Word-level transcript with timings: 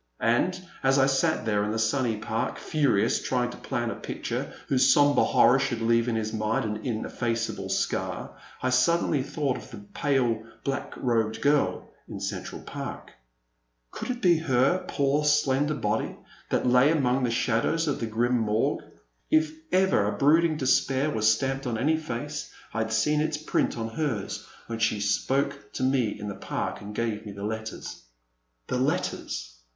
And, 0.21 0.59
as 0.81 0.97
I 0.97 1.05
sat 1.05 1.45
there 1.45 1.63
in 1.63 1.69
the 1.69 1.77
sunny 1.77 2.17
park, 2.17 2.57
furious, 2.57 3.21
trying 3.21 3.51
to 3.51 3.57
plan 3.57 3.91
a 3.91 3.95
picture 3.95 4.51
whose 4.67 4.91
sombre 4.91 5.23
horror 5.23 5.59
should 5.59 5.79
leave 5.83 6.07
in 6.07 6.15
his 6.15 6.33
mind 6.33 6.65
an 6.65 6.83
ineffaceable 6.83 7.69
scar, 7.69 8.31
I 8.63 8.71
suddenly 8.71 9.21
thought 9.21 9.57
of 9.57 9.69
the 9.69 9.77
pale 9.77 10.41
black 10.63 10.93
robed 10.97 11.39
girl 11.39 11.87
in 12.09 12.19
Central 12.19 12.61
Park. 12.63 13.11
Could 13.91 14.09
it 14.09 14.23
be 14.23 14.39
her 14.39 14.83
poor 14.87 15.23
slender 15.23 15.75
body 15.75 16.17
that 16.49 16.65
lay 16.65 16.89
among 16.91 17.23
the 17.23 17.29
shadows 17.29 17.87
of 17.87 17.99
the 17.99 18.07
grim 18.07 18.39
Morgue! 18.39 18.81
If 19.29 19.51
ever 19.71 20.05
A 20.07 20.17
Pleasant 20.17 20.23
Evening. 20.45 20.57
329 20.57 20.57
brooding 20.57 20.57
despair 20.57 21.09
was 21.11 21.31
stamped 21.31 21.67
on 21.67 21.77
any 21.77 21.97
face, 21.97 22.51
I 22.73 22.79
had 22.79 22.91
seen 22.91 23.21
its 23.21 23.37
print 23.37 23.77
on 23.77 23.89
hers 23.89 24.47
when 24.65 24.79
she 24.79 24.99
spoke 24.99 25.73
to 25.73 25.83
me 25.83 26.07
in 26.19 26.27
the 26.27 26.33
Park 26.33 26.81
and 26.81 26.95
gave 26.95 27.23
me 27.23 27.31
the 27.33 27.43
letters. 27.45 28.01
The 28.65 28.79
letters 28.79 29.57